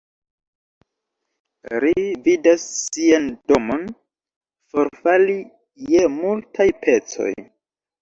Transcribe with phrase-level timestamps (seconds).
[1.83, 3.87] Ri vidas sian domon
[4.75, 5.41] forfali
[5.95, 7.33] je multaj pecoj.